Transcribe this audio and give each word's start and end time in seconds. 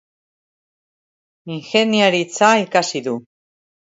Ingeniaritza 1.55 2.49
ikasi 2.63 3.03
du. 3.09 3.15